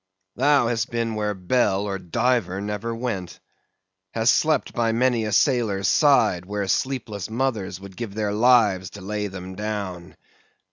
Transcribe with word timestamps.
Thou 0.35 0.65
hast 0.65 0.89
been 0.89 1.13
where 1.13 1.35
bell 1.35 1.83
or 1.83 1.99
diver 1.99 2.59
never 2.59 2.95
went; 2.95 3.39
hast 4.15 4.33
slept 4.33 4.73
by 4.73 4.91
many 4.91 5.25
a 5.25 5.31
sailor's 5.31 5.87
side, 5.87 6.43
where 6.43 6.67
sleepless 6.67 7.29
mothers 7.29 7.79
would 7.79 7.95
give 7.95 8.15
their 8.15 8.33
lives 8.33 8.89
to 8.89 9.01
lay 9.01 9.27
them 9.27 9.53
down. 9.53 10.15